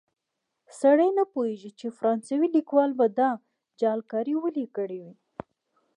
[0.79, 3.29] سړی نه پوهېږي چې فرانسوي لیکوال به دا
[3.79, 5.13] جعلکاري ولې کړې وي.